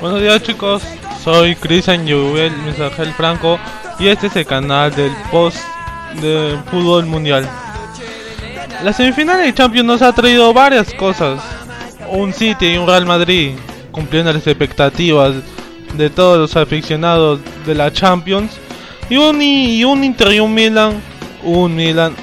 [0.00, 0.84] Buenos días chicos,
[1.24, 3.58] soy Cristian Yuvel Mensajel Franco
[3.98, 5.58] y este es el canal del post
[6.22, 7.48] de fútbol mundial.
[8.84, 11.42] La semifinal de Champions nos ha traído varias cosas.
[12.12, 13.54] Un City y un Real Madrid
[13.90, 15.34] cumpliendo las expectativas
[15.96, 18.52] de todos los aficionados de la Champions.
[19.10, 21.02] Y un, y un Inter y un Milan,
[21.42, 22.14] un Milan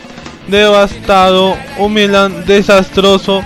[0.47, 3.43] devastado, un Milan desastroso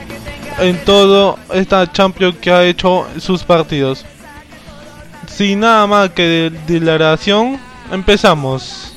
[0.59, 4.05] en todo esta Champions que ha hecho sus partidos.
[5.35, 7.59] Sin nada más que de declaración,
[7.91, 8.93] empezamos.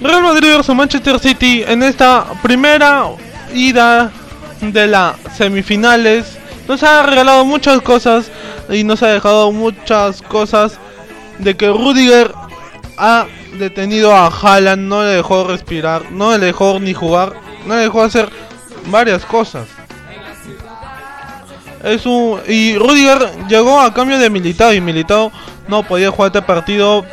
[0.00, 3.06] Real Madrid vs Manchester City en esta primera
[3.52, 4.12] ida
[4.60, 6.38] de las semifinales
[6.68, 8.30] nos ha regalado muchas cosas
[8.68, 10.78] y nos ha dejado muchas cosas
[11.38, 12.32] de que Rudiger
[12.98, 13.26] ha
[13.58, 17.32] detenido a Haaland, no le dejó respirar, no le dejó ni jugar,
[17.66, 18.28] no le dejó hacer
[18.86, 19.68] varias cosas.
[21.84, 25.30] Es un y Rudiger llegó a cambio de Militao y Militao
[25.68, 27.04] no podía jugar este partido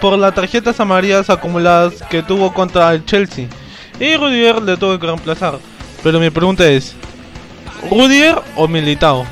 [0.00, 3.48] por las tarjetas amarillas acumuladas que tuvo contra el Chelsea.
[4.00, 5.58] Y Rudiger le tuvo que reemplazar.
[6.02, 6.94] Pero mi pregunta es,
[7.90, 9.26] ¿Rudiger o Militao?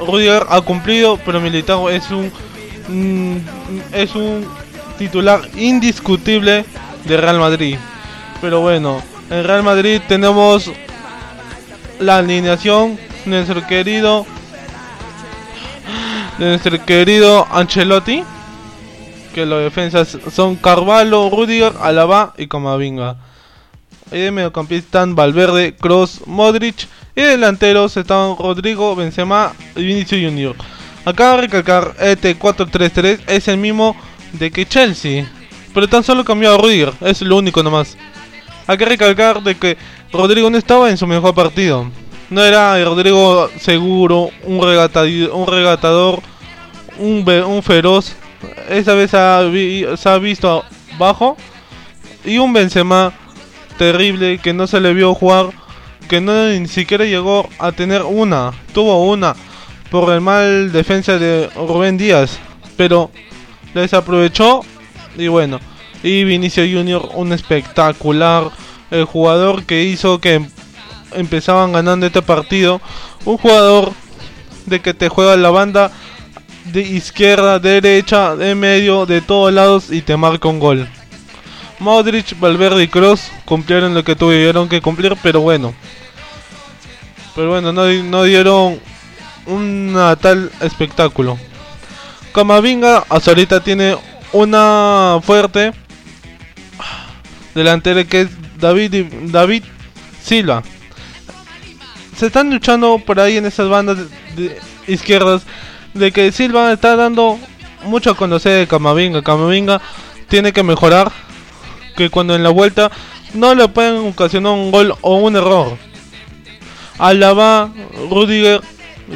[0.00, 2.32] Rudiger ha cumplido, pero Militao es un
[2.88, 3.36] mm,
[3.92, 4.46] es un
[5.00, 6.66] titular indiscutible
[7.06, 7.78] de Real Madrid.
[8.42, 10.70] Pero bueno, en Real Madrid tenemos
[11.98, 14.26] la alineación de nuestro querido
[16.38, 18.22] de nuestro querido Ancelotti
[19.34, 23.16] que los defensas son Carvalho, Rudiger, Alaba y Comavinga.
[24.12, 30.56] Y de mediocampista Valverde, Cross, Modric y delanteros están Rodrigo, Benzema y Vinicius Junior.
[31.06, 33.96] Acá recalcar este 4-3-3 es el mismo
[34.32, 35.26] de que Chelsea,
[35.74, 37.96] pero tan solo cambiado a Rudiger, es lo único nomás.
[38.66, 39.76] Hay que recalcar de que
[40.12, 41.90] Rodrigo no estaba en su mejor partido.
[42.28, 46.20] No era Rodrigo seguro, un, un regatador,
[46.98, 48.14] un, feroz
[48.68, 50.64] esta vez se ha visto
[50.98, 51.36] bajo.
[52.24, 53.12] Y un Benzema
[53.78, 55.50] terrible que no se le vio jugar.
[56.08, 58.52] Que no ni siquiera llegó a tener una.
[58.74, 59.34] Tuvo una
[59.90, 62.38] por el mal defensa de Rubén Díaz.
[62.76, 63.10] Pero
[63.74, 64.60] desaprovechó.
[65.16, 65.60] Y bueno.
[66.02, 68.50] Y Vinicio Junior, un espectacular.
[68.90, 70.44] El jugador que hizo que
[71.12, 72.80] empezaban ganando este partido.
[73.24, 73.92] Un jugador
[74.66, 75.90] de que te juega la banda
[76.64, 80.88] de izquierda, derecha, de medio, de todos lados y te marca un gol.
[81.78, 85.74] Modric, Valverde y Cross cumplieron lo que tuvieron que cumplir, pero bueno.
[87.34, 88.78] Pero bueno, no, no dieron
[89.46, 91.38] un tal espectáculo.
[92.32, 93.96] Camavinga hasta ahorita tiene
[94.32, 95.72] una fuerte
[97.54, 99.64] delantera que es David, David
[100.22, 100.62] Silva.
[102.16, 103.98] Se están luchando por ahí en esas bandas
[104.36, 105.42] de izquierdas
[105.94, 107.38] de que Silva está dando
[107.84, 109.22] mucho a conocer de Camavinga.
[109.22, 109.80] Camavinga
[110.28, 111.10] tiene que mejorar.
[111.96, 112.90] Que cuando en la vuelta
[113.34, 115.76] no le pueden ocasionar un gol o un error.
[116.98, 117.70] Alaba,
[118.08, 118.60] Rudiger,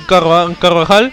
[0.07, 1.13] Carvajal.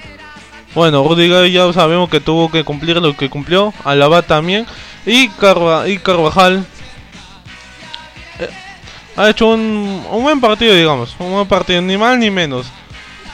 [0.74, 3.74] Bueno, Rudiger ya sabemos que tuvo que cumplir lo que cumplió.
[3.84, 4.66] Alaba también.
[5.06, 5.30] Y,
[5.88, 6.66] y Carvajal
[8.40, 8.50] eh,
[9.18, 11.16] ha hecho un, un buen partido, digamos.
[11.20, 12.68] Un buen partido, ni mal ni menos.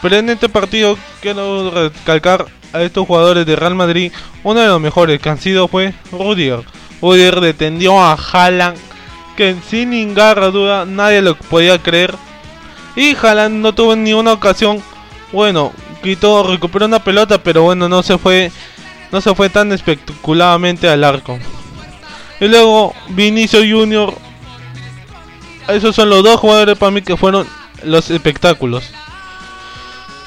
[0.01, 4.11] Pero en este partido quiero recalcar a estos jugadores de Real Madrid.
[4.43, 6.63] Uno de los mejores que han sido fue Rudiger.
[7.01, 8.77] Rudiger detendió a Haaland.
[9.35, 12.15] Que sin ninguna duda nadie lo podía creer.
[12.95, 14.81] Y Haaland no tuvo ni una ocasión.
[15.31, 15.71] Bueno,
[16.01, 18.51] quitó, recuperó una pelota, pero bueno, no se fue.
[19.11, 21.39] No se fue tan espectacularmente al arco.
[22.39, 24.13] Y luego Vinicio Junior.
[25.67, 27.47] Esos son los dos jugadores para mí que fueron
[27.83, 28.91] los espectáculos.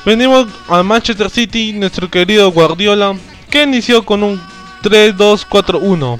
[0.04, 3.16] Venimos a Manchester City, nuestro querido Guardiola,
[3.50, 4.40] que inició con un
[4.82, 6.18] 3-2-4-1.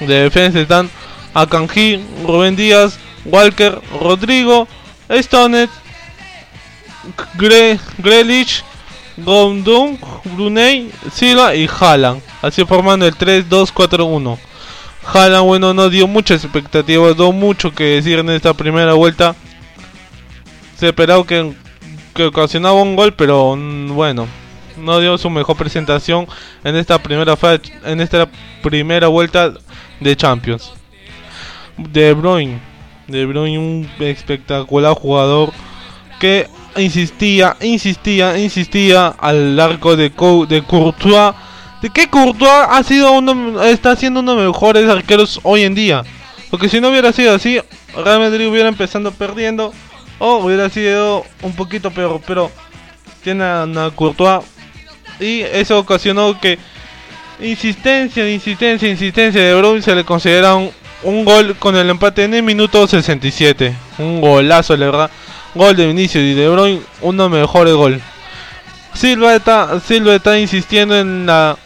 [0.00, 0.90] De defensa están
[1.34, 4.66] Akanji, Rubén Díaz, Walker, Rodrigo,
[5.10, 5.70] Stonet,
[7.34, 8.64] Gre Grealish,
[9.16, 12.22] Gondung, Brunei, Silva y Haaland.
[12.42, 14.38] Así formando el 3-2-4-1.
[15.04, 19.34] Haaland, bueno, no dio muchas expectativas, dio mucho que decir en esta primera vuelta.
[20.76, 21.54] Se esperaba que
[22.16, 24.26] que ocasionaba un gol, pero mm, bueno,
[24.78, 26.26] no dio su mejor presentación
[26.64, 27.36] en esta primera
[27.84, 28.28] en esta
[28.62, 29.52] primera vuelta
[30.00, 30.72] de Champions.
[31.76, 32.58] De Bruyne,
[33.06, 35.52] De Bruyne un espectacular jugador
[36.18, 36.48] que
[36.78, 40.10] insistía, insistía, insistía al arco de,
[40.48, 41.34] de Courtois
[41.82, 45.74] de que Courtois ha sido uno, está siendo uno de los mejores arqueros hoy en
[45.74, 46.04] día.
[46.50, 47.60] Porque si no hubiera sido así,
[47.94, 49.72] Real Madrid hubiera empezado perdiendo
[50.18, 52.20] o hubiera sido un poquito peor.
[52.26, 52.50] Pero
[53.22, 54.44] tiene a, Courtois
[55.20, 56.58] y eso ocasionó que
[57.40, 60.70] insistencia, insistencia, insistencia de Bruyne se le considera un,
[61.02, 63.74] un, gol con el empate en el minuto 67.
[63.98, 65.10] Un golazo, la verdad.
[65.56, 68.00] Gol de Vinicius y de Bruyne, uno mejor gol.
[68.92, 71.56] Silva está, Silva está insistiendo en la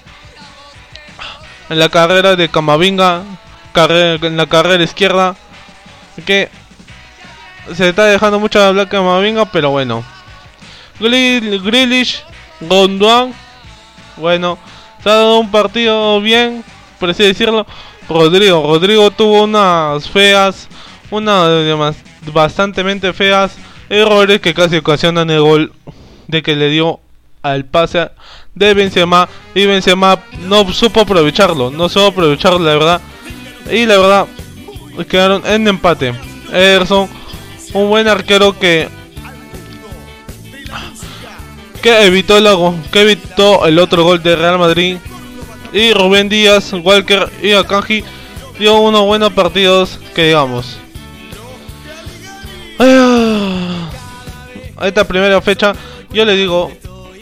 [1.68, 3.22] en la carrera de Camavinga,
[3.74, 5.34] en la carrera izquierda,
[6.24, 6.48] que
[7.74, 10.04] se está dejando mucho hablar Camavinga, pero bueno.
[11.00, 12.22] Grealish,
[12.60, 13.32] Gondwan,
[14.16, 14.58] bueno,
[15.02, 16.64] se ha dado un partido bien,
[17.00, 17.66] por así decirlo.
[18.08, 20.68] Rodrigo, Rodrigo tuvo unas feas,
[21.10, 21.96] unas
[22.32, 23.56] bastante feas
[23.90, 25.72] errores que casi ocasionan el gol
[26.28, 27.00] de que le dio
[27.42, 28.10] al pase
[28.54, 33.00] de Benzema y Benzema no supo aprovecharlo, no supo aprovecharlo la verdad
[33.70, 34.26] y la verdad
[35.08, 36.14] quedaron en empate.
[36.52, 37.08] Ederson,
[37.74, 38.88] un buen arquero que
[41.82, 42.46] que evitó el
[42.92, 44.98] que evitó el otro gol de Real Madrid
[45.72, 48.04] y Rubén Díaz, Walker y Akanji
[48.58, 50.76] dio unos buenos partidos que digamos.
[54.82, 55.74] Esta primera fecha
[56.12, 56.70] yo le digo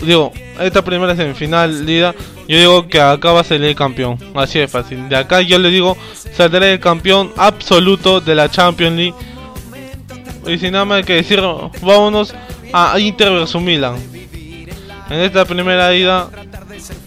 [0.02, 2.14] digo, esta primera semifinal Lida,
[2.46, 4.18] yo digo que acá va a salir el campeón.
[4.34, 5.08] Así de fácil.
[5.08, 5.96] De acá yo le digo,
[6.36, 9.14] saldrá el campeón absoluto de la Champions League.
[10.46, 11.40] Y sin nada más que decir,
[11.82, 12.34] vámonos
[12.72, 13.96] a Inter vs Milan.
[15.10, 16.28] En esta primera ida,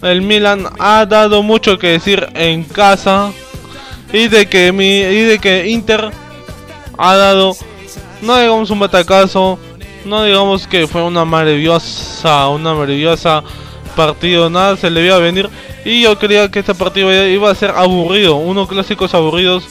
[0.02, 3.32] el Milan ha dado mucho que decir en casa.
[4.12, 6.10] Y de que, mi, y de que Inter
[6.98, 7.56] ha dado,
[8.20, 9.58] no digamos un batacazo,
[10.04, 13.42] no digamos que fue una maravillosa, una maravillosa
[13.96, 15.48] partido, nada se le iba a venir.
[15.84, 19.64] Y yo creía que este partido iba a ser aburrido, unos clásicos aburridos,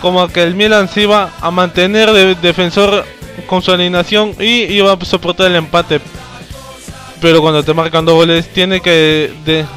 [0.00, 3.04] como que el Milan se iba a mantener de defensor
[3.46, 6.00] con su alineación y iba a soportar el empate.
[7.20, 9.32] Pero cuando te marcan dos goles, tienes que,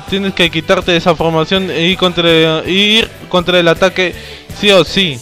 [0.10, 4.16] tienes que quitarte esa formación y, contra, ir contra el ataque
[4.60, 5.20] sí o sí.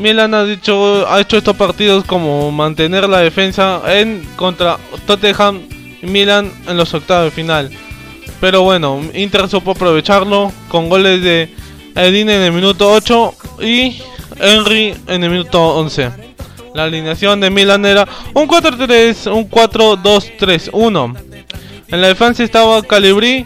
[0.00, 5.60] Milan ha dicho ha hecho estos partidos como mantener la defensa en contra Tottenham
[6.00, 7.70] y Milan en los octavos de final.
[8.40, 11.54] Pero bueno, Inter supo aprovecharlo con goles de
[11.94, 14.00] Edine en el minuto 8 y
[14.40, 16.10] Henry en el minuto 11.
[16.74, 21.16] La alineación de Milan era un 4-3, un 4-2-3-1.
[21.88, 23.44] En la defensa estaba Calibri,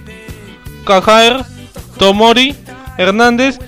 [0.85, 1.45] Cajaer,
[1.99, 2.55] Tomori,
[2.97, 3.59] Hernández.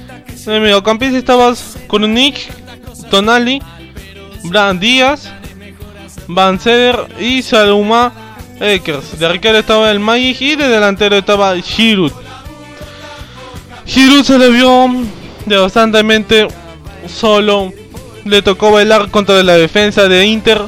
[0.47, 1.53] En el mediocampista estaba
[1.99, 2.66] Nick
[3.11, 3.61] Tonali,
[4.45, 5.31] Brand Díaz,
[6.29, 8.13] Van Seder y Saluma
[8.61, 9.19] Ekers.
[9.19, 12.13] De arquero estaba el Magic y de delantero estaba Giroud.
[13.87, 14.91] Giroud se le vio
[15.47, 16.49] de bastantemente
[17.09, 17.73] solo.
[18.25, 20.63] Le tocó bailar contra la defensa de Inter.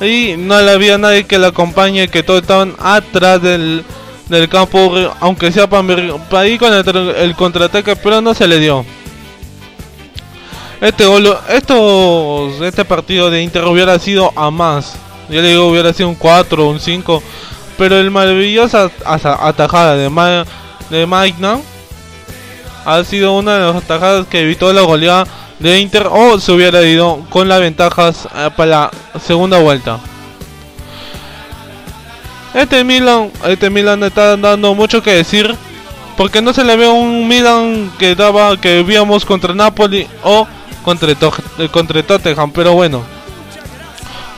[0.00, 3.84] Y no le había nadie que le acompañe, que todos estaban atrás del,
[4.28, 8.84] del campo, aunque sea para, ir con el, el contraataque, pero no se le dio.
[10.84, 14.96] Este gol, estos, este partido de Inter hubiera sido a más.
[15.30, 17.22] Yo le digo, hubiera sido un 4 un 5.
[17.78, 20.44] Pero el maravillosa atajada de, Ma
[20.90, 21.58] de Magna
[22.84, 25.26] ha sido una de las atajadas que evitó la goleada
[25.58, 29.98] de Inter o se hubiera ido con las ventajas eh, para la segunda vuelta.
[32.52, 35.56] Este Milan, este Milan está dando mucho que decir
[36.18, 40.46] porque no se le ve un Milan que daba que víamos contra Napoli o
[40.84, 43.02] contra, eh, contra Tottenham, pero bueno.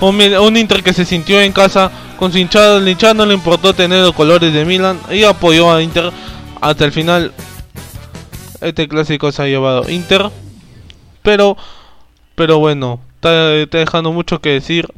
[0.01, 4.03] Un, Inter que se sintió en casa con su hinchada, el no le importó tener
[4.03, 6.13] los colores de Milan y apoyó a Inter
[6.61, 7.33] hasta el final.
[8.61, 10.31] Este clásico se ha llevado Inter,
[11.23, 11.57] pero,
[12.35, 14.89] pero bueno, está, dejando mucho que decir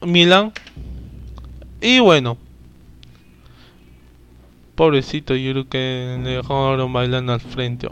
[0.00, 0.52] Milan.
[1.82, 2.38] Y bueno,
[4.74, 7.86] pobrecito, yo creo que le dejaron bailando al frente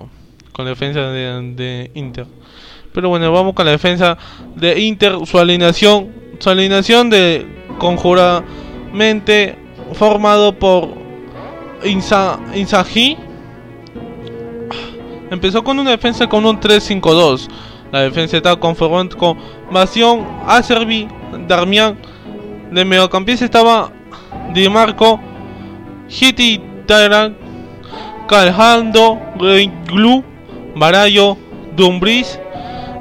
[0.58, 2.26] con defensa de, Inter.
[2.92, 4.18] Pero bueno, vamos con la defensa
[4.56, 5.14] de Inter.
[5.24, 6.08] Su alineación,
[6.40, 7.46] su alineación de
[7.78, 9.56] conjuramente
[9.92, 10.88] formado por
[11.84, 13.16] Insa, Inzaghi.
[15.30, 17.48] Empezó con una defensa con un 3-5-2.
[17.92, 19.38] La defensa estaba conformada con
[19.70, 21.06] Masion, Acerbi,
[21.46, 21.96] Darmian.
[22.72, 23.92] De mediocampista estaba
[24.52, 25.20] Di Marco,
[26.08, 27.36] Hiti Taran,
[28.26, 29.20] Calhando,
[29.86, 30.24] Glu,
[30.78, 31.36] Barayo,
[31.76, 32.38] Dumbriz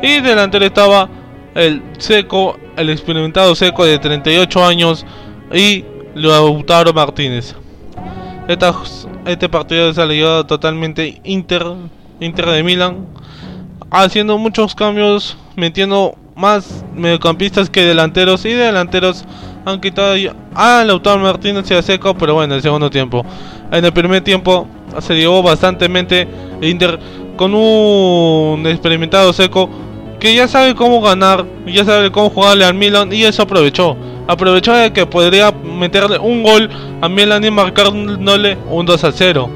[0.01, 1.10] y delantero estaba
[1.55, 5.05] el seco, el experimentado seco de 38 años
[5.53, 7.55] y Lautaro Martínez.
[9.25, 11.65] este partido se ha totalmente Inter,
[12.19, 13.07] Inter de Milan,
[13.89, 19.25] haciendo muchos cambios, metiendo más mediocampistas que delanteros y delanteros
[19.65, 20.15] han quitado
[20.53, 23.25] a Lautaro Martínez y a Seco, pero bueno, el segundo tiempo.
[23.72, 24.67] En el primer tiempo
[25.01, 26.27] se llevó bastantemente
[26.62, 27.00] Inter
[27.38, 29.70] con un experimentado Seco
[30.20, 33.96] que ya sabe cómo ganar, ya sabe cómo jugarle al Milan y eso aprovechó.
[34.27, 36.70] Aprovechó de que podría meterle un gol
[37.01, 39.50] a Milan y marcándole un 2 a 0.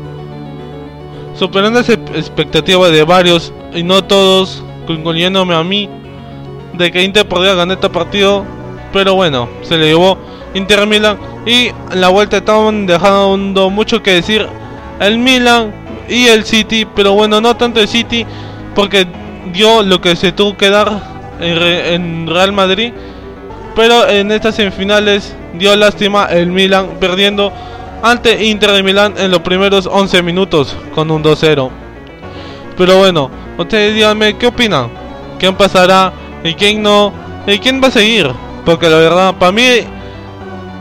[1.37, 5.89] Superando esa expectativa de varios y no todos, incluyéndome a mí,
[6.73, 8.45] de que Inter podría ganar este partido,
[8.93, 10.17] pero bueno, se le llevó
[10.53, 14.47] Inter Milan y en la vuelta estaban dejando mucho que decir
[14.99, 15.73] el Milan
[16.11, 18.25] y el City, pero bueno, no tanto el City
[18.75, 19.07] porque
[19.53, 21.01] dio lo que se tuvo que dar
[21.39, 22.93] en, Real Madrid.
[23.75, 27.51] Pero en estas semifinales dio lástima el Milan perdiendo
[28.03, 31.69] ante Inter de Milán en los primeros 11 minutos con un 2-0.
[32.77, 34.89] Pero bueno, ustedes díganme qué opinan.
[35.39, 36.11] ¿Quién pasará
[36.43, 37.13] y quién no?
[37.47, 38.29] ¿Y quién va a seguir?
[38.65, 39.63] Porque la verdad, para mí,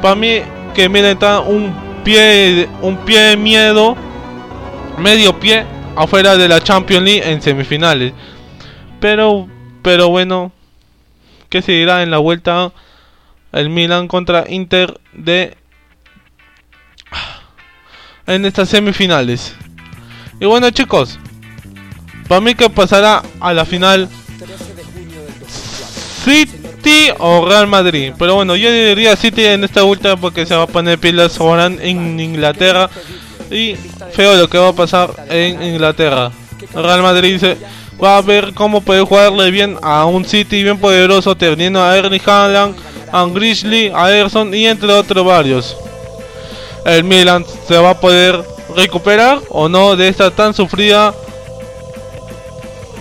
[0.02, 0.40] para mí
[0.75, 1.72] que Milan está un
[2.02, 3.96] pie, un pie de miedo,
[4.99, 5.64] medio pie
[5.97, 8.12] afuera de la Champions League en semifinales.
[9.00, 9.49] Pero,
[9.82, 10.52] pero bueno,
[11.49, 12.73] que seguirá en la vuelta
[13.52, 15.56] el Milan contra Inter de
[18.26, 19.54] en estas semifinales.
[20.40, 21.18] Y bueno chicos,
[22.28, 24.09] para mí que pasará a la final
[26.25, 28.12] City o Real Madrid.
[28.18, 31.66] Pero bueno, yo diría City en esta vuelta porque se va a poner pilas ahora
[31.66, 32.88] en Inglaterra.
[33.50, 33.76] Y
[34.12, 36.30] feo lo que va a pasar en Inglaterra.
[36.75, 37.57] Real Madrid dice
[38.02, 42.23] va a ver cómo puede jugarle bien a un City bien poderoso teniendo a Ernie
[42.25, 42.76] Haaland,
[43.12, 45.76] a Grizzly, a Ederson y entre otros varios.
[46.85, 48.42] El Milan se va a poder
[48.75, 51.14] recuperar o no de esta tan sufrida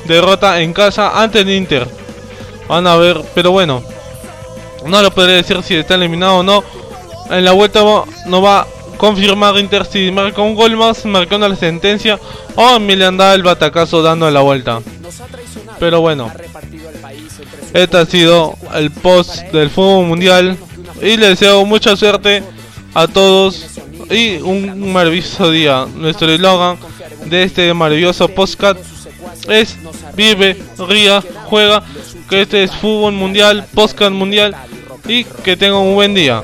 [0.06, 1.88] derrota en casa ante el Inter.
[2.68, 3.82] Van a ver, pero bueno,
[4.86, 6.63] no lo podré decir si está eliminado o no.
[7.29, 7.82] En la vuelta
[8.25, 8.68] no va
[9.00, 12.20] a confirmar Inter si marca un gol más, marcando la sentencia
[12.56, 14.82] o Milan da el batacazo dando la vuelta.
[15.79, 16.29] Pero bueno,
[17.74, 20.58] este ha sido el post del fútbol mundial
[21.01, 22.44] y les deseo mucha suerte
[22.94, 23.79] a todos
[24.10, 25.88] y un maravilloso día.
[25.96, 26.77] Nuestro eslogan
[27.25, 28.79] de este maravilloso podcast
[29.48, 29.77] es
[30.15, 31.84] vive, ría, juega,
[32.29, 34.56] que este es fútbol mundial, podcast mundial
[35.08, 36.44] y que tengan un buen día.